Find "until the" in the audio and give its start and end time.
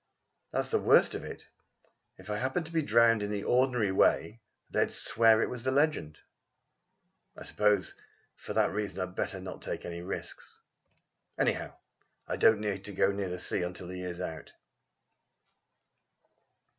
13.61-13.99